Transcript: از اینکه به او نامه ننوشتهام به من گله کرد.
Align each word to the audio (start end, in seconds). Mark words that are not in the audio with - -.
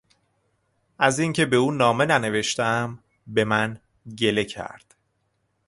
از 0.99 1.19
اینکه 1.19 1.45
به 1.45 1.55
او 1.55 1.71
نامه 1.71 2.05
ننوشتهام 2.05 2.99
به 3.27 3.43
من 3.43 3.79
گله 4.17 4.45
کرد. 4.45 4.95